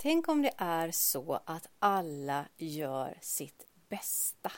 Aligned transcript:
Tänk 0.00 0.28
om 0.28 0.42
det 0.42 0.52
är 0.56 0.90
så 0.90 1.40
att 1.44 1.68
alla 1.78 2.44
gör 2.56 3.18
sitt 3.20 3.66
bästa. 3.88 4.52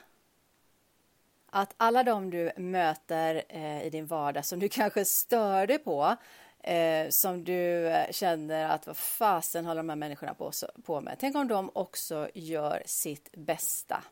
Att 1.47 1.75
alla 1.77 2.03
de 2.03 2.31
du 2.31 2.53
möter 2.57 3.43
eh, 3.49 3.83
i 3.83 3.91
din 3.91 4.07
vardag 4.07 4.45
som 4.45 4.59
du 4.59 4.69
kanske 4.69 5.05
stör 5.05 5.67
dig 5.67 5.79
på, 5.79 6.17
eh, 6.61 7.09
som 7.09 7.45
du 7.45 7.93
känner 8.11 8.69
att 8.69 8.87
vad 8.87 8.97
fasen 8.97 9.65
håller 9.65 9.83
de 9.83 9.89
här 9.89 9.97
människorna 9.97 10.35
på, 10.35 10.53
på 10.85 11.01
med. 11.01 11.17
Tänk 11.19 11.37
om 11.37 11.49
de 11.49 11.71
också 11.75 12.29
gör 12.35 12.83
sitt 12.87 13.33
bästa. 13.33 14.05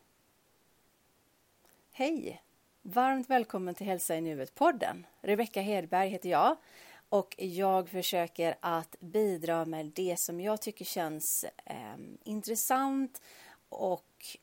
Hej! 1.91 2.43
Varmt 2.81 3.29
välkommen 3.29 3.75
till 3.75 3.87
Hälsa 3.87 4.15
i 4.15 4.21
nuet-podden. 4.21 5.05
Rebecka 5.21 5.61
Hedberg 5.61 6.09
heter 6.09 6.29
jag 6.29 6.57
och 7.09 7.35
jag 7.37 7.89
försöker 7.89 8.55
att 8.59 8.95
bidra 8.99 9.65
med 9.65 9.85
det 9.85 10.19
som 10.19 10.41
jag 10.41 10.61
tycker 10.61 10.85
känns 10.85 11.45
eh, 11.65 11.95
intressant 12.23 13.21
och 13.69 14.37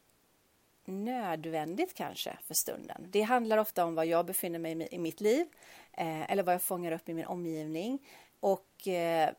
nödvändigt 0.84 1.94
kanske 1.94 2.38
för 2.42 2.54
stunden. 2.54 3.06
Det 3.10 3.22
handlar 3.22 3.58
ofta 3.58 3.84
om 3.84 3.94
var 3.94 4.04
jag 4.04 4.26
befinner 4.26 4.58
mig 4.58 4.88
i 4.90 4.98
mitt 4.98 5.20
liv 5.20 5.46
eh, 5.92 6.30
eller 6.30 6.42
vad 6.42 6.54
jag 6.54 6.62
fångar 6.62 6.92
upp 6.92 7.08
i 7.08 7.14
min 7.14 7.26
omgivning. 7.26 8.06
Och 8.40 8.88
eh, 8.88 9.30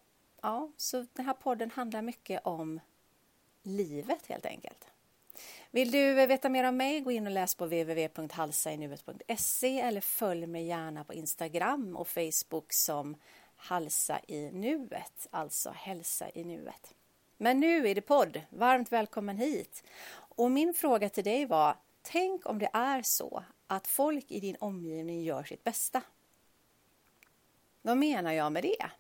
ja, 0.42 0.72
så 0.78 1.06
den 1.14 1.26
här 1.26 1.34
podden 1.34 1.72
handlar 1.72 2.02
mycket 2.02 2.46
om 2.46 2.80
livet 3.64 4.28
helt 4.28 4.46
enkelt. 4.46 4.88
Vill 5.72 5.92
du 5.92 6.14
veta 6.14 6.50
mer 6.50 6.64
om 6.64 6.78
mig, 6.78 7.02
gå 7.02 7.12
in 7.12 7.28
och 7.28 7.34
läs 7.34 7.56
på 7.56 7.66
www.halsainuet.se 7.66 9.80
eller 9.80 10.02
följ 10.02 10.48
mig 10.48 10.66
gärna 10.66 11.04
på 11.04 11.14
Instagram 11.14 11.96
och 11.96 12.08
Facebook 12.08 12.74
som 12.74 13.18
Halsa 13.56 14.20
i 14.28 14.52
nuet, 14.52 15.28
alltså 15.32 15.70
hälsa 15.70 16.30
i 16.34 16.44
nuet. 16.44 16.94
Men 17.38 17.60
nu 17.60 17.88
är 17.88 17.96
det 17.96 18.02
podd. 18.02 18.42
Varmt 18.50 18.92
välkommen 18.92 19.38
hit. 19.38 19.84
Och 20.14 20.52
min 20.52 20.74
fråga 20.74 21.10
till 21.10 21.24
dig 21.24 21.46
var, 21.46 21.76
tänk 22.02 22.46
om 22.46 22.60
det 22.60 22.70
är 22.74 23.02
så 23.02 23.44
att 23.68 23.88
folk 23.88 24.32
i 24.32 24.40
din 24.40 24.58
omgivning 24.60 25.24
gör 25.24 25.44
sitt 25.44 25.64
bästa. 25.64 26.02
Vad 27.82 27.98
menar 27.98 28.32
jag 28.32 28.52
med 28.52 28.64
det? 28.64 28.92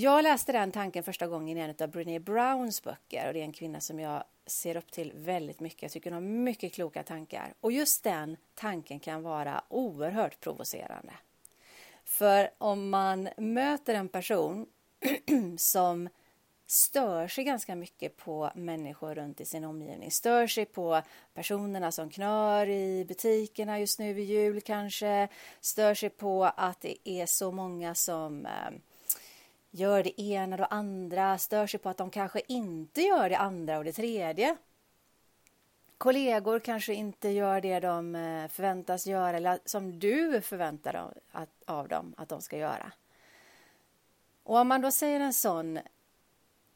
Jag 0.00 0.22
läste 0.22 0.52
den 0.52 0.72
tanken 0.72 1.02
första 1.02 1.26
gången 1.26 1.58
i 1.58 1.60
en 1.60 1.74
av 1.80 1.88
Brené 1.88 2.18
Browns 2.18 2.82
böcker 2.82 3.26
och 3.26 3.32
det 3.32 3.40
är 3.40 3.44
en 3.44 3.52
kvinna 3.52 3.80
som 3.80 4.00
jag 4.00 4.24
ser 4.46 4.76
upp 4.76 4.90
till 4.90 5.12
väldigt 5.14 5.60
mycket. 5.60 5.82
Jag 5.82 5.90
tycker 5.90 6.10
hon 6.10 6.22
har 6.22 6.30
mycket 6.30 6.72
kloka 6.72 7.02
tankar 7.02 7.54
och 7.60 7.72
just 7.72 8.04
den 8.04 8.36
tanken 8.54 9.00
kan 9.00 9.22
vara 9.22 9.64
oerhört 9.68 10.40
provocerande. 10.40 11.12
För 12.04 12.50
om 12.58 12.90
man 12.90 13.28
möter 13.36 13.94
en 13.94 14.08
person 14.08 14.66
som 15.58 16.08
stör 16.66 17.28
sig 17.28 17.44
ganska 17.44 17.74
mycket 17.74 18.16
på 18.16 18.50
människor 18.54 19.14
runt 19.14 19.40
i 19.40 19.44
sin 19.44 19.64
omgivning. 19.64 20.10
Stör 20.10 20.46
sig 20.46 20.64
på 20.64 21.02
personerna 21.34 21.92
som 21.92 22.10
knör 22.10 22.68
i 22.68 23.04
butikerna 23.08 23.80
just 23.80 23.98
nu 23.98 24.12
vid 24.12 24.24
jul 24.24 24.60
kanske. 24.60 25.28
Stör 25.60 25.94
sig 25.94 26.10
på 26.10 26.44
att 26.56 26.80
det 26.80 27.08
är 27.08 27.26
så 27.26 27.52
många 27.52 27.94
som 27.94 28.46
eh, 28.46 28.70
gör 29.70 30.02
det 30.02 30.20
ena 30.20 30.54
och 30.54 30.58
det 30.58 30.66
andra. 30.66 31.38
Stör 31.38 31.66
sig 31.66 31.80
på 31.80 31.88
att 31.88 31.96
de 31.96 32.10
kanske 32.10 32.40
inte 32.48 33.00
gör 33.00 33.28
det 33.28 33.38
andra 33.38 33.78
och 33.78 33.84
det 33.84 33.92
tredje. 33.92 34.56
Kollegor 35.98 36.60
kanske 36.60 36.94
inte 36.94 37.28
gör 37.28 37.60
det 37.60 37.80
de 37.80 38.14
eh, 38.14 38.48
förväntas 38.48 39.06
göra 39.06 39.36
eller 39.36 39.58
som 39.64 39.98
du 39.98 40.40
förväntar 40.40 41.12
av 41.66 41.88
dem 41.88 42.14
att 42.16 42.28
de 42.28 42.42
ska 42.42 42.56
göra. 42.56 42.92
Och 44.42 44.56
om 44.56 44.68
man 44.68 44.80
då 44.80 44.90
säger 44.90 45.20
en 45.20 45.32
sån 45.32 45.76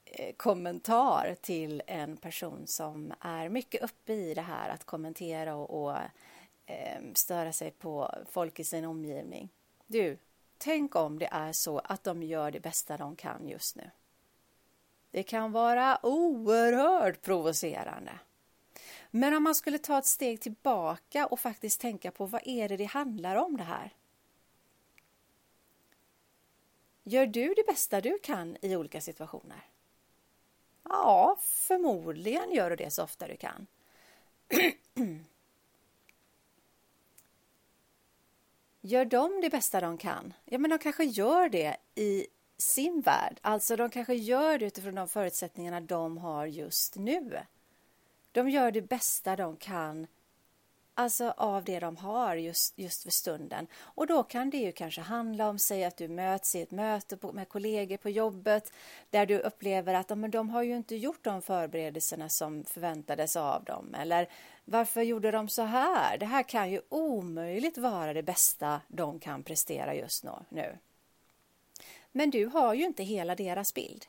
eh, 0.05 0.35
kommentar 0.37 1.37
till 1.41 1.83
en 1.87 2.17
person 2.17 2.67
som 2.67 3.13
är 3.21 3.49
mycket 3.49 3.83
uppe 3.83 4.13
i 4.13 4.35
det 4.35 4.43
här 4.43 4.69
att 4.69 4.85
kommentera 4.85 5.55
och, 5.55 5.83
och 5.83 5.97
eh, 6.67 7.01
störa 7.15 7.53
sig 7.53 7.71
på 7.71 8.15
folk 8.31 8.61
i 8.61 8.65
sin 8.65 8.85
omgivning. 8.85 9.49
Du, 9.87 10.19
tänk 10.65 10.97
om 10.97 11.19
det 11.19 11.29
är 11.33 11.53
så 11.53 11.79
att 11.79 12.05
de 12.05 12.23
gör 12.23 12.51
det 12.51 12.61
bästa 12.61 12.97
de 12.97 13.17
kan 13.17 13.49
just 13.49 13.77
nu. 13.77 13.91
Det 15.11 15.23
kan 15.23 15.53
vara 15.53 16.07
oerhört 16.07 17.23
provocerande. 17.23 18.19
Men 19.11 19.35
om 19.35 19.43
man 19.43 19.55
skulle 19.55 19.79
ta 19.79 19.99
ett 19.99 20.07
steg 20.07 20.41
tillbaka 20.41 21.27
och 21.27 21.41
faktiskt 21.41 21.81
tänka 21.81 22.11
på 22.11 22.27
vad 22.27 22.41
är 22.45 22.69
det 22.69 22.77
det 22.77 22.85
handlar 22.85 23.37
om 23.37 23.57
det 23.57 23.63
här? 23.63 23.95
Gör 27.03 27.27
du 27.27 27.55
det 27.55 27.67
bästa 27.67 28.01
du 28.01 28.19
kan 28.19 28.57
i 28.61 28.77
olika 28.77 29.01
situationer? 29.01 29.69
Ja, 30.83 31.37
förmodligen 31.41 32.53
gör 32.53 32.71
du 32.71 32.77
det 32.77 32.91
så 32.91 33.03
ofta 33.03 33.29
du 33.29 33.37
kan. 33.37 33.67
Gör 38.85 39.05
de 39.05 39.41
det 39.41 39.51
bästa 39.51 39.81
de 39.81 39.99
kan? 39.99 40.35
Ja, 40.45 40.59
men 40.59 40.71
de 40.71 40.79
kanske 40.79 41.05
gör 41.05 41.49
det 41.49 41.77
i 41.95 42.27
sin 42.59 43.01
värld. 43.01 43.39
Alltså, 43.43 43.77
de 43.77 43.91
kanske 43.91 44.15
gör 44.15 44.59
det 44.59 44.67
utifrån 44.67 44.95
de 44.95 45.09
förutsättningarna 45.09 45.81
de 45.81 46.19
har 46.19 46.47
just 46.47 46.97
nu. 46.97 47.39
De 48.33 48.51
gör 48.51 48.71
det 48.71 48.83
bästa 48.83 49.37
de 49.37 49.57
kan 49.57 50.07
Alltså 50.95 51.35
av 51.37 51.65
det 51.65 51.81
de 51.81 51.97
har 51.97 52.37
just, 52.37 52.79
just 52.79 53.03
för 53.03 53.11
stunden. 53.11 53.67
Och 53.81 54.07
då 54.07 54.23
kan 54.23 54.51
det 54.51 54.57
ju 54.57 54.73
kanske 54.73 55.01
handla 55.01 55.49
om, 55.49 55.59
säg 55.59 55.85
att 55.85 55.97
du 55.97 56.09
möts 56.09 56.55
i 56.55 56.63
ett 56.63 56.71
möte 56.71 57.17
på, 57.17 57.33
med 57.33 57.49
kollegor 57.49 57.97
på 57.97 58.11
jobbet 58.11 58.73
där 59.11 59.27
du 59.27 59.39
upplever 59.39 59.95
att 59.95 60.19
men 60.19 60.31
de 60.31 60.51
har 60.51 60.63
ju 60.63 60.77
inte 60.77 60.97
gjort 60.97 61.25
de 61.25 61.43
förberedelserna 61.43 62.29
som 62.29 62.65
förväntades 62.65 63.37
av 63.37 63.65
dem. 63.65 63.95
Eller 63.95 64.29
varför 64.65 65.03
gjorde 65.03 65.31
de 65.31 65.49
så 65.49 65.63
här? 65.63 66.19
Det 66.19 66.27
här 66.27 66.43
kan 66.43 66.71
ju 66.71 66.81
omöjligt 66.89 67.79
vara 67.79 68.13
det 68.13 68.23
bästa 68.23 68.81
de 68.89 69.21
kan 69.21 69.43
prestera 69.43 69.95
just 69.95 70.25
nu. 70.25 70.79
Men 72.13 72.31
du 72.31 72.47
har 72.47 72.75
ju 72.75 72.85
inte 72.85 73.03
hela 73.03 73.35
deras 73.35 73.75
bild. 73.75 74.07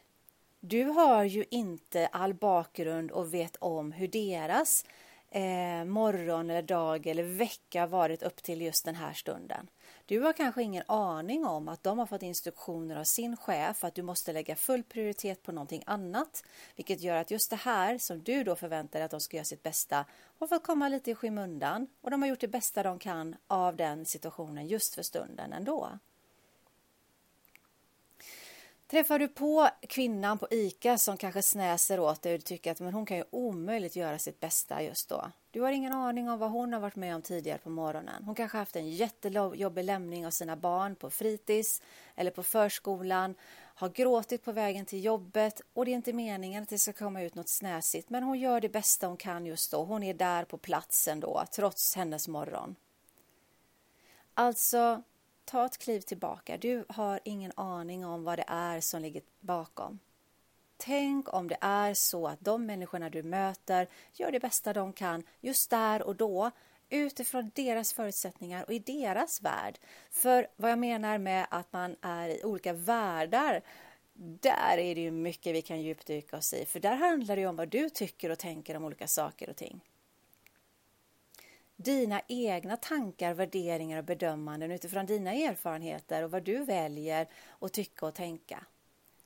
Du 0.60 0.84
har 0.84 1.24
ju 1.24 1.46
inte 1.50 2.08
all 2.08 2.34
bakgrund 2.34 3.12
och 3.12 3.34
vet 3.34 3.56
om 3.56 3.92
hur 3.92 4.08
deras 4.08 4.86
eh, 5.30 5.86
morgon 5.86 6.50
eller 6.50 6.62
dag 6.62 7.08
eller 7.08 7.24
vecka 7.24 7.88
varit 7.88 8.24
upp 8.24 8.44
till 8.44 8.62
just 8.62 8.86
den 8.86 8.96
här 8.96 9.14
stunden. 9.14 9.70
Du 10.06 10.20
har 10.20 10.34
kanske 10.34 10.64
ingen 10.64 10.84
aning 10.88 11.46
om 11.46 11.68
att 11.68 11.84
de 11.84 12.00
har 12.00 12.06
fått 12.06 12.22
instruktioner 12.22 12.96
av 12.96 13.04
sin 13.04 13.38
chef 13.38 13.84
att 13.84 13.96
du 13.96 14.02
måste 14.02 14.34
lägga 14.34 14.56
full 14.56 14.84
prioritet 14.84 15.44
på 15.44 15.52
någonting 15.52 15.84
annat, 15.86 16.44
vilket 16.76 17.02
gör 17.02 17.16
att 17.16 17.32
just 17.32 17.50
det 17.50 17.56
här 17.56 17.98
som 17.98 18.24
du 18.24 18.44
då 18.44 18.56
förväntar 18.56 19.00
dig 19.00 19.06
att 19.06 19.12
de 19.12 19.20
ska 19.20 19.38
göra 19.38 19.46
sitt 19.46 19.64
bästa 19.64 20.06
har 20.40 20.48
fått 20.48 20.64
komma 20.64 20.90
lite 20.90 21.12
i 21.12 21.16
skymundan 21.16 21.88
och 22.02 22.12
de 22.12 22.22
har 22.22 22.30
gjort 22.30 22.40
det 22.40 22.48
bästa 22.48 22.84
de 22.84 23.00
kan 23.00 23.36
av 23.48 23.76
den 23.76 24.06
situationen 24.06 24.68
just 24.68 24.96
för 24.96 25.04
stunden 25.04 25.54
ändå. 25.54 26.00
Träffar 28.94 29.20
du 29.20 29.28
på 29.28 29.70
kvinnan 29.82 30.38
på 30.38 30.48
ICA 30.52 30.98
som 30.98 31.18
kanske 31.18 31.42
snäser 31.42 32.00
åt 32.00 32.22
dig 32.22 32.34
och 32.34 32.40
du 32.40 32.44
tycker 32.44 32.72
att 32.72 32.80
men 32.80 32.94
hon 32.94 33.06
kan 33.06 33.18
ju 33.18 33.24
omöjligt 33.30 33.96
göra 33.96 34.20
sitt 34.20 34.40
bästa 34.40 34.84
just 34.84 35.10
då. 35.10 35.32
Du 35.52 35.62
har 35.62 35.72
ingen 35.72 35.94
aning 35.94 36.30
om 36.30 36.40
vad 36.40 36.52
hon 36.52 36.74
har 36.74 36.80
varit 36.80 36.96
med 36.96 37.16
om 37.16 37.22
tidigare 37.22 37.58
på 37.58 37.70
morgonen. 37.70 38.24
Hon 38.24 38.36
kanske 38.36 38.58
haft 38.58 38.76
en 38.76 38.90
jättejobbig 38.90 39.84
lämning 39.84 40.28
av 40.28 40.32
sina 40.32 40.56
barn 40.56 40.96
på 40.96 41.10
fritids 41.10 41.82
eller 42.16 42.32
på 42.32 42.44
förskolan, 42.44 43.36
har 43.76 43.90
gråtit 43.90 44.44
på 44.44 44.52
vägen 44.52 44.86
till 44.86 45.04
jobbet 45.04 45.62
och 45.74 45.86
det 45.86 45.92
är 45.92 45.96
inte 45.96 46.14
meningen 46.14 46.64
att 46.64 46.70
det 46.70 46.80
ska 46.80 46.94
komma 46.94 47.22
ut 47.22 47.36
något 47.36 47.50
snäsigt 47.50 48.10
men 48.10 48.24
hon 48.24 48.40
gör 48.40 48.62
det 48.62 48.70
bästa 48.70 49.08
hon 49.08 49.18
kan 49.18 49.46
just 49.46 49.72
då. 49.72 49.84
Hon 49.84 50.04
är 50.04 50.14
där 50.14 50.46
på 50.46 50.58
platsen 50.58 51.20
då 51.20 51.44
trots 51.52 51.96
hennes 51.96 52.28
morgon. 52.28 52.76
Alltså, 54.34 55.04
ta 55.54 55.66
ett 55.66 55.78
kliv 55.78 56.00
tillbaka. 56.02 56.58
Du 56.58 56.86
har 56.90 57.20
ingen 57.24 57.52
aning 57.56 58.06
om 58.06 58.24
vad 58.24 58.40
det 58.40 58.46
är 58.48 58.82
som 58.82 59.02
ligger 59.02 59.22
bakom. 59.40 60.00
Tänk 60.78 61.34
om 61.34 61.48
det 61.48 61.58
är 61.62 61.94
så 61.94 62.28
att 62.28 62.40
de 62.40 62.66
människorna 62.66 63.10
du 63.10 63.24
möter 63.24 63.88
gör 64.14 64.32
det 64.32 64.40
bästa 64.40 64.74
de 64.74 64.94
kan 64.94 65.24
just 65.42 65.70
där 65.70 66.02
och 66.02 66.16
då 66.16 66.52
utifrån 66.90 67.52
deras 67.56 67.94
förutsättningar 67.94 68.64
och 68.64 68.74
i 68.74 68.80
deras 68.80 69.42
värld. 69.42 69.80
För 70.12 70.48
vad 70.56 70.72
jag 70.72 70.80
menar 70.80 71.18
med 71.18 71.48
att 71.50 71.74
man 71.74 71.96
är 72.02 72.30
i 72.30 72.44
olika 72.44 72.74
världar 72.74 73.62
där 74.14 74.78
är 74.78 74.96
det 74.96 75.02
ju 75.02 75.12
mycket 75.12 75.56
vi 75.56 75.62
kan 75.62 75.82
djupdyka 75.82 76.38
oss 76.38 76.54
i, 76.54 76.66
för 76.66 76.80
där 76.80 76.96
handlar 76.96 77.36
det 77.36 77.48
om 77.48 77.56
vad 77.56 77.70
du 77.70 77.90
tycker 77.90 78.30
och 78.30 78.40
tänker 78.40 78.78
om 78.78 78.86
olika 78.86 79.08
saker 79.08 79.50
och 79.50 79.56
ting 79.56 79.82
dina 81.84 82.22
egna 82.28 82.78
tankar, 82.78 83.34
värderingar 83.34 83.98
och 83.98 84.04
bedömanden 84.04 84.72
utifrån 84.72 85.06
dina 85.06 85.34
erfarenheter 85.34 86.24
och 86.24 86.32
vad 86.32 86.44
du 86.44 86.64
väljer 86.64 87.28
att 87.60 87.74
tycka 87.74 88.06
och 88.06 88.16
tänka. 88.16 88.66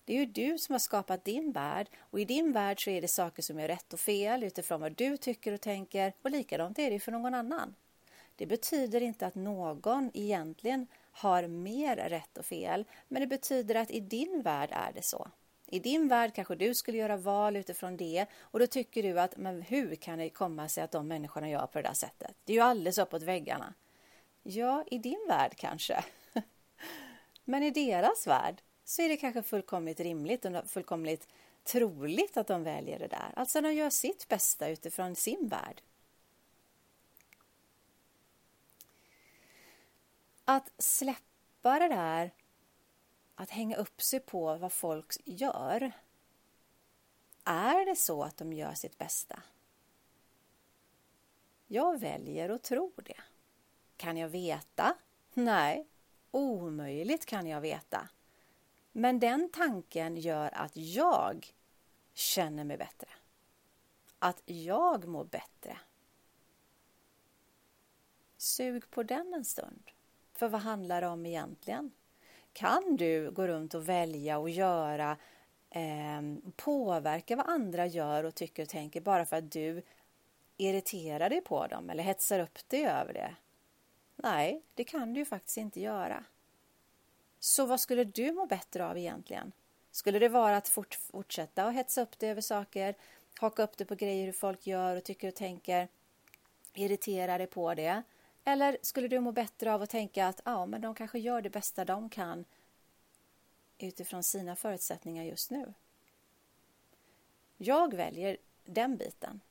Det 0.06 0.14
är 0.14 0.18
ju 0.18 0.26
du 0.26 0.58
som 0.58 0.74
har 0.74 0.80
skapat 0.80 1.26
din 1.26 1.52
värld 1.52 1.88
och 1.98 2.20
i 2.20 2.26
din 2.26 2.52
värld 2.52 2.84
så 2.84 2.90
är 2.90 3.02
det 3.02 3.08
saker 3.08 3.44
som 3.44 3.60
är 3.60 3.68
rätt 3.68 3.94
och 3.94 4.00
fel 4.00 4.44
utifrån 4.44 4.82
vad 4.82 4.92
du 4.92 5.18
tycker 5.18 5.54
och 5.54 5.62
tänker 5.62 6.14
och 6.22 6.32
likadant 6.32 6.80
är 6.80 6.92
det 6.92 7.00
för 7.00 7.12
någon 7.12 7.34
annan. 7.34 7.76
Det 8.36 8.46
betyder 8.46 9.02
inte 9.02 9.28
att 9.28 9.36
någon 9.36 10.12
egentligen 10.14 10.88
har 11.12 11.48
mer 11.48 11.96
rätt 11.96 12.38
och 12.38 12.46
fel, 12.46 12.86
men 13.08 13.22
det 13.22 13.28
betyder 13.28 13.76
att 13.76 13.92
i 13.92 14.00
din 14.00 14.42
värld 14.42 14.70
är 14.72 14.92
det 14.94 15.02
så. 15.02 15.28
I 15.70 15.80
din 15.80 16.08
värld 16.08 16.34
kanske 16.34 16.56
du 16.56 16.76
skulle 16.76 16.98
göra 16.98 17.18
val 17.18 17.56
utifrån 17.56 17.98
det 17.98 18.26
och 18.40 18.60
då 18.60 18.68
tycker 18.68 19.04
du 19.04 19.20
att 19.20 19.38
men 19.38 19.62
hur 19.62 19.96
kan 19.96 20.20
det 20.20 20.30
komma 20.30 20.70
sig 20.70 20.84
att 20.84 20.92
de 20.92 21.08
människorna 21.08 21.50
gör 21.50 21.68
på 21.68 21.82
det 21.82 21.88
där 21.88 21.94
sättet? 21.94 22.36
Det 22.44 22.54
är 22.54 22.56
ju 22.58 22.64
alldeles 22.64 22.98
uppåt 22.98 23.24
väggarna. 23.24 23.74
Ja, 24.44 24.84
i 24.92 24.98
din 24.98 25.26
värld 25.28 25.56
kanske. 25.58 26.04
Men 27.46 27.64
i 27.64 27.72
deras 27.72 28.28
värld 28.28 28.62
så 28.84 29.02
är 29.02 29.10
det 29.10 29.18
kanske 29.18 29.44
fullkomligt 29.44 30.00
rimligt 30.00 30.46
och 30.46 30.70
fullkomligt 30.70 31.28
troligt 31.64 32.38
att 32.38 32.48
de 32.48 32.64
väljer 32.64 33.00
det 33.00 33.08
där. 33.08 33.34
Alltså 33.36 33.62
de 33.62 33.74
gör 33.74 33.90
sitt 33.90 34.28
bästa 34.28 34.70
utifrån 34.70 35.16
sin 35.16 35.48
värld. 35.48 35.82
Att 40.46 40.72
släppa 40.78 41.80
det 41.80 41.88
där 41.88 42.32
att 43.40 43.50
hänga 43.50 43.78
upp 43.78 44.02
sig 44.02 44.20
på 44.20 44.58
vad 44.58 44.72
folk 44.72 45.14
gör. 45.26 45.92
Är 47.44 47.86
det 47.86 47.96
så 47.96 48.24
att 48.24 48.38
de 48.38 48.54
gör 48.54 48.74
sitt 48.74 48.98
bästa? 48.98 49.44
Jag 51.68 52.00
väljer 52.00 52.50
att 52.50 52.64
tro 52.64 52.94
det. 52.96 53.22
Kan 53.98 54.18
jag 54.18 54.30
veta? 54.30 54.98
Nej, 55.34 55.88
omöjligt 56.32 57.26
kan 57.26 57.48
jag 57.48 57.62
veta. 57.62 58.10
Men 58.92 59.20
den 59.20 59.50
tanken 59.52 60.18
gör 60.18 60.52
att 60.54 60.78
jag 60.78 61.54
känner 62.14 62.64
mig 62.64 62.78
bättre. 62.78 63.10
Att 64.20 64.42
jag 64.46 65.08
mår 65.08 65.26
bättre. 65.26 65.78
Sug 68.38 68.90
på 68.90 69.04
den 69.04 69.34
en 69.34 69.46
stund. 69.46 69.92
För 70.34 70.48
vad 70.48 70.62
handlar 70.62 71.02
det 71.02 71.08
om 71.08 71.26
egentligen? 71.26 71.92
Kan 72.58 72.96
du 72.96 73.32
gå 73.32 73.48
runt 73.48 73.74
och 73.74 73.90
välja 73.90 74.38
och 74.38 74.50
göra 74.50 75.18
eh, 75.70 76.22
påverka 76.56 77.36
vad 77.36 77.50
andra 77.50 77.86
gör 77.86 78.24
och 78.24 78.36
tycker 78.36 78.64
och 78.64 78.70
tänker 78.70 79.02
bara 79.02 79.26
för 79.26 79.36
att 79.36 79.52
du 79.52 79.82
irriterar 80.58 81.30
dig 81.30 81.42
på 81.42 81.68
dem 81.68 81.90
eller 81.90 82.04
hetsar 82.04 82.40
upp 82.40 82.70
dig 82.70 82.86
över 82.86 83.14
det? 83.14 83.36
Nej, 84.16 84.62
det 84.74 84.84
kan 84.84 85.14
du 85.14 85.20
ju 85.20 85.26
faktiskt 85.26 85.58
inte 85.58 85.82
göra. 85.82 86.24
Så 87.40 87.66
vad 87.66 87.80
skulle 87.80 88.04
du 88.04 88.32
må 88.32 88.46
bättre 88.46 88.86
av 88.86 88.98
egentligen? 88.98 89.52
Skulle 89.92 90.20
det 90.20 90.30
vara 90.30 90.58
att 90.58 90.68
fort, 90.68 90.94
fortsätta 90.94 91.64
att 91.64 91.74
hetsa 91.74 92.02
upp 92.02 92.20
dig 92.20 92.30
över 92.30 92.42
saker, 92.42 92.96
haka 93.40 93.64
upp 93.64 93.78
dig 93.78 93.88
på 93.88 93.96
grejer 93.96 94.26
hur 94.26 94.34
folk 94.34 94.68
gör 94.68 94.96
och 94.96 95.04
tycker 95.04 95.28
och 95.28 95.36
tänker, 95.36 95.88
irritera 96.74 97.38
dig 97.38 97.48
på 97.48 97.74
det? 97.74 98.04
Eller 98.48 98.78
skulle 98.82 99.08
du 99.08 99.20
må 99.20 99.32
bättre 99.32 99.74
av 99.74 99.82
att 99.82 99.90
tänka 99.90 100.28
att 100.28 100.42
ja, 100.46 100.66
men 100.66 100.82
de 100.82 100.96
kanske 100.96 101.20
gör 101.20 101.42
det 101.42 101.50
bästa 101.50 101.86
de 101.86 102.10
kan 102.10 102.46
utifrån 103.78 104.24
sina 104.24 104.56
förutsättningar 104.56 105.24
just 105.24 105.52
nu? 105.52 105.74
Jag 107.58 107.94
väljer 107.94 108.38
den 108.66 108.98
biten. 108.98 109.42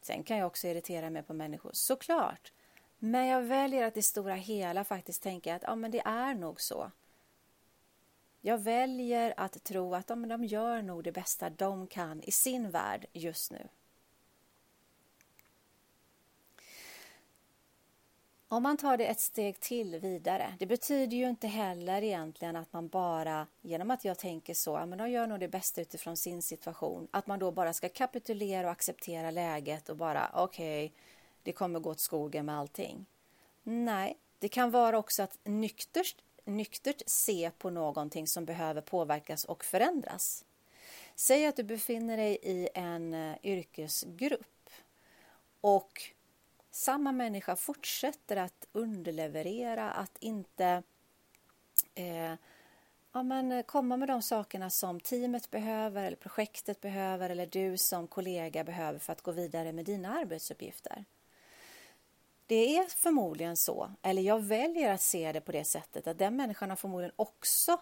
Sen 0.00 0.22
kan 0.22 0.36
jag 0.38 0.46
också 0.46 0.68
irritera 0.68 1.10
mig 1.10 1.22
på 1.22 1.34
människor, 1.34 1.70
såklart. 1.72 2.52
Men 2.98 3.26
jag 3.26 3.42
väljer 3.42 3.84
att 3.84 3.96
i 3.96 4.02
stora 4.02 4.34
hela 4.34 4.84
faktiskt 4.84 5.22
tänka 5.22 5.54
att 5.54 5.62
ja, 5.62 5.74
men 5.74 5.90
det 5.90 6.02
är 6.04 6.34
nog 6.34 6.60
så. 6.60 6.90
Jag 8.40 8.58
väljer 8.58 9.34
att 9.36 9.64
tro 9.64 9.94
att 9.94 10.08
ja, 10.08 10.16
men 10.16 10.28
de 10.28 10.44
gör 10.44 10.82
nog 10.82 11.04
det 11.04 11.12
bästa 11.12 11.50
de 11.50 11.86
kan 11.86 12.22
i 12.22 12.32
sin 12.32 12.70
värld 12.70 13.06
just 13.12 13.52
nu. 13.52 13.68
Om 18.52 18.62
man 18.62 18.76
tar 18.76 18.96
det 18.96 19.06
ett 19.06 19.20
steg 19.20 19.60
till 19.60 19.98
vidare, 19.98 20.54
det 20.58 20.66
betyder 20.66 21.16
ju 21.16 21.28
inte 21.28 21.46
heller 21.46 22.02
egentligen 22.02 22.56
att 22.56 22.72
man 22.72 22.88
bara, 22.88 23.46
genom 23.60 23.90
att 23.90 24.04
jag 24.04 24.18
tänker 24.18 24.54
så, 24.54 24.70
ja 24.70 24.86
men 24.86 24.98
de 24.98 25.10
gör 25.10 25.26
nog 25.26 25.40
det 25.40 25.48
bästa 25.48 25.80
utifrån 25.80 26.16
sin 26.16 26.42
situation, 26.42 27.08
att 27.10 27.26
man 27.26 27.38
då 27.38 27.50
bara 27.50 27.72
ska 27.72 27.88
kapitulera 27.88 28.66
och 28.66 28.72
acceptera 28.72 29.30
läget 29.30 29.88
och 29.88 29.96
bara 29.96 30.30
okej, 30.34 30.86
okay, 30.86 30.98
det 31.42 31.52
kommer 31.52 31.80
gå 31.80 31.90
åt 31.90 32.00
skogen 32.00 32.46
med 32.46 32.58
allting. 32.58 33.06
Nej, 33.62 34.18
det 34.38 34.48
kan 34.48 34.70
vara 34.70 34.98
också 34.98 35.22
att 35.22 35.38
nyktert, 35.44 36.16
nyktert 36.44 37.02
se 37.06 37.50
på 37.58 37.70
någonting 37.70 38.26
som 38.26 38.44
behöver 38.44 38.80
påverkas 38.80 39.44
och 39.44 39.64
förändras. 39.64 40.44
Säg 41.14 41.46
att 41.46 41.56
du 41.56 41.62
befinner 41.62 42.16
dig 42.16 42.38
i 42.42 42.68
en 42.74 43.14
eh, 43.14 43.36
yrkesgrupp 43.42 44.70
och 45.60 46.12
samma 46.80 47.12
människa 47.12 47.56
fortsätter 47.56 48.36
att 48.36 48.68
underleverera, 48.72 49.90
att 49.90 50.16
inte 50.20 50.82
eh, 51.94 52.34
ja, 53.12 53.22
men 53.22 53.62
komma 53.62 53.96
med 53.96 54.08
de 54.08 54.22
sakerna 54.22 54.70
som 54.70 55.00
teamet 55.00 55.50
behöver 55.50 56.04
eller 56.04 56.16
projektet 56.16 56.80
behöver 56.80 57.30
eller 57.30 57.46
du 57.46 57.78
som 57.78 58.06
kollega 58.06 58.64
behöver 58.64 58.98
för 58.98 59.12
att 59.12 59.22
gå 59.22 59.32
vidare 59.32 59.72
med 59.72 59.84
dina 59.84 60.18
arbetsuppgifter. 60.18 61.04
Det 62.46 62.76
är 62.76 62.84
förmodligen 62.84 63.56
så, 63.56 63.90
eller 64.02 64.22
jag 64.22 64.40
väljer 64.42 64.92
att 64.92 65.02
se 65.02 65.32
det 65.32 65.40
på 65.40 65.52
det 65.52 65.64
sättet 65.64 66.06
att 66.06 66.18
den 66.18 66.36
människan 66.36 66.70
har 66.70 66.76
förmodligen 66.76 67.14
också 67.16 67.80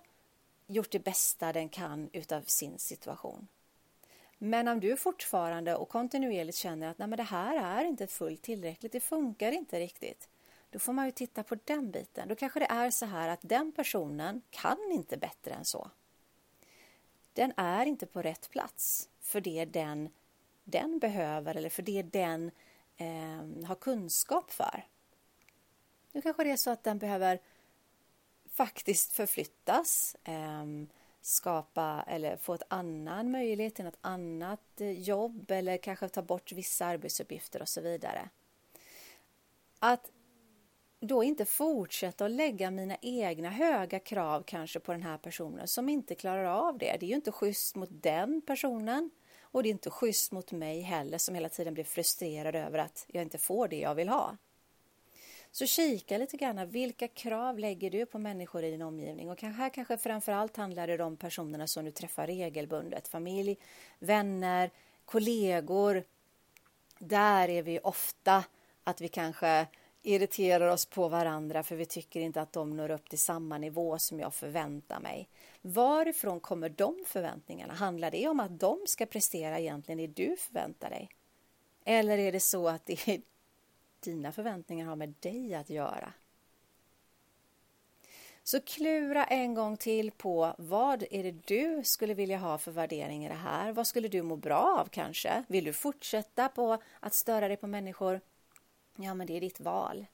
gjort 0.67 0.91
det 0.91 1.05
bästa 1.05 1.53
den 1.53 1.69
kan 1.69 2.11
utav 2.13 2.43
sin 2.43 2.79
situation. 2.79 3.49
Men 4.39 4.69
om 4.69 4.81
du 4.81 4.97
fortfarande 4.97 5.77
och 5.77 5.89
kontinuerligt 5.89 6.57
känner 6.57 6.91
att 6.91 6.99
Nej, 6.99 7.09
men 7.09 7.17
det 7.17 7.23
här 7.23 7.81
är 7.81 7.85
inte 7.85 8.07
fullt 8.07 8.43
tillräckligt, 8.43 8.93
det 8.93 9.01
funkar 9.01 9.53
inte 9.53 9.81
riktigt. 9.81 10.29
Då 10.71 10.79
får 10.79 10.93
man 10.93 11.07
ju 11.07 11.13
titta 11.13 11.43
på 11.43 11.57
den 11.65 11.91
biten. 11.91 12.29
Då 12.29 12.35
kanske 12.35 12.59
det 12.59 12.67
är 12.71 12.91
så 12.91 13.07
här 13.07 13.29
att 13.29 13.41
den 13.43 13.73
personen 13.73 14.43
kan 14.51 14.93
inte 14.93 15.17
bättre 15.17 15.55
än 15.55 15.65
så. 15.65 15.91
Den 17.33 17.53
är 17.57 17.87
inte 17.87 18.07
på 18.07 18.23
rätt 18.23 18.51
plats 18.51 19.09
för 19.21 19.41
det 19.41 19.65
den, 19.65 20.09
den 20.65 20.99
behöver 20.99 21.55
eller 21.55 21.71
för 21.71 21.83
det 21.83 22.03
den 22.03 22.51
eh, 22.97 23.67
har 23.67 23.75
kunskap 23.75 24.51
för. 24.51 24.87
Nu 26.13 26.23
kanske 26.23 26.45
det 26.45 26.51
är 26.51 26.57
så 26.57 26.71
att 26.71 26.85
den 26.85 26.99
behöver 26.99 27.41
faktiskt 28.53 29.13
förflyttas. 29.13 30.17
Eh, 30.25 30.65
skapa 31.21 32.05
eller 32.07 32.37
få 32.37 32.55
ett 32.55 32.63
annan 32.69 33.31
möjlighet 33.31 33.75
till 33.75 33.85
något 33.85 33.99
annat 34.01 34.81
eh, 34.81 34.91
jobb 34.91 35.51
eller 35.51 35.77
kanske 35.77 36.09
ta 36.09 36.23
bort 36.23 36.53
vissa 36.53 36.87
arbetsuppgifter 36.87 37.63
och 37.63 37.69
så 37.69 37.81
vidare. 37.81 38.29
Att 39.79 40.11
då 41.01 41.25
inte 41.25 41.45
fortsätta 41.45 42.25
att 42.25 42.31
lägga 42.31 42.71
mina 42.71 42.97
egna 43.03 43.51
höga 43.51 43.99
krav 43.99 44.43
kanske 44.43 44.81
på 44.81 44.93
den 44.93 45.03
här 45.03 45.19
personen 45.19 45.69
som 45.69 45.89
inte 45.89 46.15
klarar 46.15 46.45
av 46.45 46.79
det. 46.79 46.97
Det 47.01 47.07
är 47.07 47.09
ju 47.09 47.15
inte 47.15 47.33
schysst 47.33 47.77
mot 47.77 47.89
den 47.93 48.43
personen 48.47 49.11
och 49.41 49.63
det 49.63 49.69
är 49.69 49.71
inte 49.71 49.91
schysst 49.91 50.33
mot 50.33 50.53
mig 50.53 50.81
heller 50.81 51.19
som 51.19 51.35
hela 51.35 51.49
tiden 51.49 51.75
blir 51.75 51.85
frustrerad 51.85 52.55
över 52.55 52.79
att 52.79 53.07
jag 53.09 53.23
inte 53.23 53.39
får 53.39 53.69
det 53.69 53.79
jag 53.79 53.95
vill 53.95 54.09
ha. 54.09 54.37
Så 55.59 55.67
kika 55.67 56.19
lite 56.19 56.37
grann, 56.37 56.71
vilka 56.71 57.09
krav 57.09 57.59
lägger 57.59 57.91
du 57.91 58.07
på 58.07 58.19
människor 58.19 58.65
i 58.65 58.71
din 58.71 58.83
omgivning? 58.83 59.31
Och 59.31 59.43
här 59.43 59.71
kanske 59.71 59.99
framför 59.99 60.33
allt 60.33 60.57
handlar 60.57 60.87
det 60.87 61.05
om 61.05 61.17
personerna 61.17 61.67
som 61.67 61.85
du 61.85 61.91
träffar 61.91 62.27
regelbundet, 62.27 63.09
familj, 63.09 63.59
vänner, 63.99 64.71
kollegor. 65.05 66.05
Där 66.99 67.49
är 67.49 67.63
vi 67.63 67.79
ofta 67.79 68.45
att 68.85 69.01
vi 69.01 69.09
kanske 69.09 69.67
irriterar 70.03 70.69
oss 70.69 70.87
på 70.87 71.09
varandra 71.09 71.63
för 71.63 71.77
vi 71.77 71.87
tycker 71.87 72.21
inte 72.21 72.41
att 72.41 72.53
de 72.53 72.77
når 72.77 72.91
upp 72.91 73.09
till 73.09 73.19
samma 73.19 73.59
nivå 73.59 73.99
som 73.99 74.21
jag 74.21 74.35
förväntar 74.35 75.01
mig. 75.01 75.29
Varifrån 75.63 76.41
kommer 76.41 76.69
de 76.69 77.05
förväntningarna? 77.07 77.75
Handlar 77.75 78.11
det 78.11 78.29
om 78.29 78.41
att 78.41 78.61
de 78.61 78.79
ska 78.87 79.07
prestera 79.07 79.59
egentligen 79.59 79.99
det 79.99 80.07
du 80.07 80.37
förväntar 80.37 80.91
dig? 80.91 81.09
Eller 81.85 82.19
är 82.19 82.33
det 82.33 82.41
så 82.41 82.69
att 82.69 82.87
det 82.87 83.09
är 83.09 83.21
dina 84.01 84.33
förväntningar 84.33 84.87
har 84.87 84.97
med 84.97 85.15
dig 85.21 85.55
att 85.55 85.71
göra. 85.71 86.13
Så 88.43 88.61
klura 88.61 89.25
en 89.25 89.55
gång 89.55 89.77
till 89.77 90.11
på 90.11 90.55
vad 90.59 91.05
är 91.11 91.23
det 91.23 91.47
du 91.47 91.85
skulle 91.85 92.15
vilja 92.15 92.39
ha 92.39 92.59
för 92.59 92.73
värdering 92.73 93.25
i 93.25 93.29
det 93.29 93.35
här? 93.35 93.73
Vad 93.73 93.87
skulle 93.87 94.09
du 94.09 94.23
må 94.23 94.37
bra 94.37 94.79
av 94.81 94.89
kanske? 94.89 95.45
Vill 95.49 95.65
du 95.65 95.73
fortsätta 95.73 96.49
på 96.49 96.79
att 97.01 97.15
störa 97.15 97.49
dig 97.49 97.57
på 97.57 97.67
människor? 97.67 98.21
Ja, 98.97 99.15
men 99.15 99.27
det 99.27 99.37
är 99.37 99.41
ditt 99.41 99.61
val. 99.61 100.07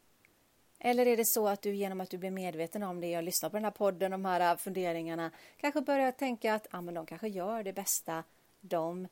Eller 0.78 1.06
är 1.06 1.16
det 1.16 1.24
så 1.24 1.48
att 1.48 1.62
du 1.62 1.74
genom 1.74 2.00
att 2.00 2.10
du 2.10 2.18
blir 2.18 2.30
medveten 2.30 2.82
om 2.82 3.00
det 3.00 3.16
och 3.16 3.22
lyssnar 3.22 3.50
på 3.50 3.56
den 3.56 3.64
här 3.64 3.70
podden, 3.70 4.10
de 4.10 4.24
här 4.24 4.56
funderingarna, 4.56 5.30
kanske 5.56 5.80
börjar 5.80 6.12
tänka 6.12 6.54
att 6.54 6.66
ja, 6.72 6.80
men 6.80 6.94
de 6.94 7.06
kanske 7.06 7.28
gör 7.28 7.62
det 7.62 7.72
bästa 7.72 8.24
de 8.60 9.08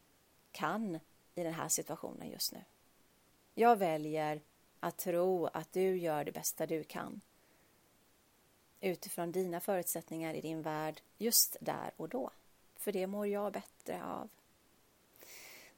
kan 0.53 0.99
i 1.35 1.43
den 1.43 1.55
här 1.55 1.69
situationen 1.69 2.31
just 2.31 2.53
nu. 2.53 2.59
Jag 3.55 3.77
väljer 3.77 4.41
att 4.83 4.99
tro 4.99 5.47
att 5.47 5.73
du 5.73 5.97
gör 5.97 6.25
det 6.25 6.33
bästa 6.33 6.67
du 6.67 6.85
kan 6.85 7.21
utifrån 8.81 9.33
dina 9.33 9.61
förutsättningar 9.61 10.35
i 10.35 10.41
din 10.41 10.63
värld 10.63 11.01
just 11.19 11.57
där 11.61 11.91
och 11.97 12.09
då. 12.09 12.31
För 12.77 12.93
det 12.93 13.07
mår 13.07 13.27
jag 13.27 13.53
bättre 13.53 14.05
av. 14.05 14.29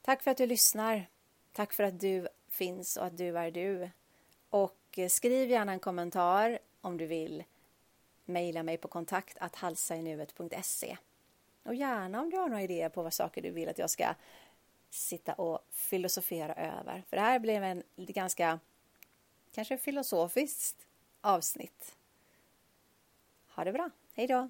Tack 0.01 0.23
för 0.23 0.31
att 0.31 0.37
du 0.37 0.45
lyssnar. 0.45 1.09
Tack 1.53 1.73
för 1.73 1.83
att 1.83 1.99
du 1.99 2.27
finns 2.49 2.97
och 2.97 3.05
att 3.05 3.17
du 3.17 3.37
är 3.37 3.51
du. 3.51 3.89
Och 4.49 4.99
skriv 5.09 5.49
gärna 5.49 5.71
en 5.71 5.79
kommentar 5.79 6.59
om 6.81 6.97
du 6.97 7.05
vill. 7.05 7.43
Maila 8.25 8.63
mig 8.63 8.77
på 8.77 8.87
kontakt 8.87 9.37
halsainuet.se 9.55 10.97
Och 11.63 11.75
gärna 11.75 12.21
om 12.21 12.29
du 12.29 12.37
har 12.37 12.49
några 12.49 12.63
idéer 12.63 12.89
på 12.89 13.03
vad 13.03 13.13
saker 13.13 13.41
du 13.41 13.51
vill 13.51 13.69
att 13.69 13.79
jag 13.79 13.89
ska 13.89 14.15
sitta 14.89 15.33
och 15.33 15.59
filosofera 15.71 16.53
över. 16.53 17.03
För 17.09 17.17
det 17.17 17.23
här 17.23 17.39
blev 17.39 17.63
en 17.63 17.83
ganska 17.95 18.59
kanske 19.55 19.77
filosofiskt 19.77 20.87
avsnitt. 21.21 21.95
Ha 23.47 23.63
det 23.63 23.73
bra. 23.73 23.89
Hej 24.13 24.27
då! 24.27 24.49